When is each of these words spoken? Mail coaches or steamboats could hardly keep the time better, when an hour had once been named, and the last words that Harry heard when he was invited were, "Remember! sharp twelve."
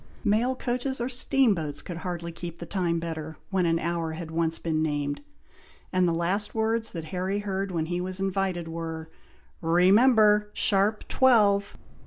Mail 0.23 0.55
coaches 0.55 0.99
or 0.99 1.09
steamboats 1.09 1.83
could 1.83 1.97
hardly 1.97 2.31
keep 2.31 2.57
the 2.57 2.65
time 2.65 2.97
better, 2.97 3.37
when 3.51 3.67
an 3.67 3.77
hour 3.77 4.13
had 4.13 4.31
once 4.31 4.57
been 4.57 4.81
named, 4.81 5.21
and 5.93 6.07
the 6.07 6.11
last 6.11 6.55
words 6.55 6.91
that 6.93 7.05
Harry 7.13 7.37
heard 7.37 7.69
when 7.69 7.85
he 7.85 8.01
was 8.01 8.19
invited 8.19 8.67
were, 8.67 9.11
"Remember! 9.61 10.49
sharp 10.55 11.07
twelve." 11.07 11.77